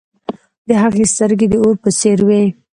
[0.67, 2.43] د هغه سترګې د اور په څیر وې.